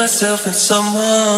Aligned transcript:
myself 0.00 0.46
and 0.46 0.56
someone 0.56 1.29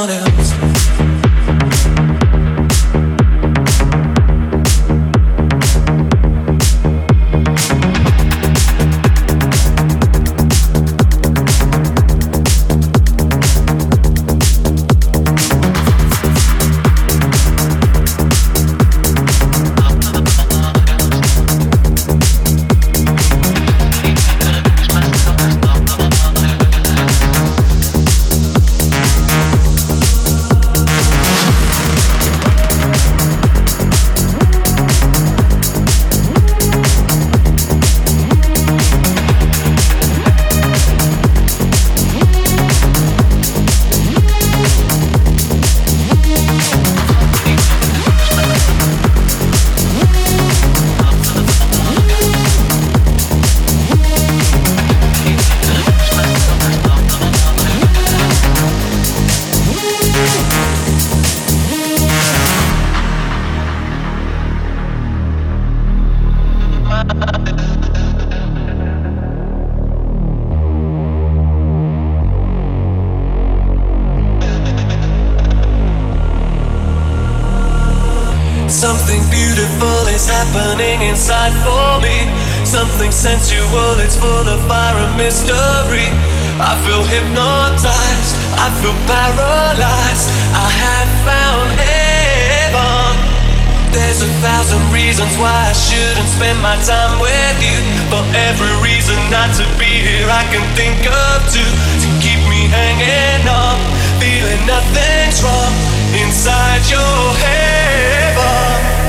sensual, 83.12 84.00
it's 84.00 84.16
full 84.16 84.48
of 84.48 84.58
fire 84.64 84.96
and 84.96 85.14
mystery. 85.20 86.08
I 86.56 86.72
feel 86.80 87.04
hypnotized, 87.04 88.32
I 88.56 88.72
feel 88.80 88.96
paralyzed. 89.04 90.26
I 90.56 90.68
have 90.72 91.10
found 91.20 91.68
heaven. 91.76 93.12
There's 93.92 94.24
a 94.24 94.32
thousand 94.40 94.80
reasons 94.96 95.28
why 95.36 95.52
I 95.52 95.76
shouldn't 95.76 96.28
spend 96.32 96.56
my 96.64 96.80
time 96.88 97.20
with 97.20 97.56
you. 97.60 97.76
For 98.08 98.24
every 98.32 98.72
reason 98.80 99.20
not 99.28 99.52
to 99.60 99.64
be 99.76 99.92
here, 99.92 100.28
I 100.32 100.48
can 100.48 100.64
think 100.72 101.04
of 101.04 101.36
two 101.52 101.60
to 101.60 102.08
keep 102.24 102.40
me 102.48 102.64
hanging 102.72 103.44
on. 103.44 103.76
Feeling 104.16 104.64
nothing's 104.64 105.44
wrong 105.44 105.74
inside 106.16 106.88
your 106.88 107.20
heaven. 107.44 109.01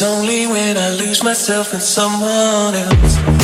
It's 0.00 0.04
only 0.04 0.46
when 0.46 0.76
I 0.76 0.90
lose 0.90 1.24
myself 1.24 1.74
in 1.74 1.80
someone 1.80 2.72
else. 2.72 3.37